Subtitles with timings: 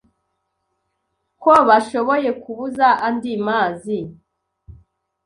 [1.41, 3.99] ko bashoboye kubuza andi mazi